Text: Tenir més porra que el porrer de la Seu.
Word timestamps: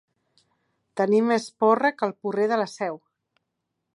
Tenir 1.01 1.19
més 1.31 1.45
porra 1.65 1.93
que 1.99 2.09
el 2.09 2.15
porrer 2.27 2.49
de 2.53 2.61
la 2.63 2.67
Seu. 2.75 3.01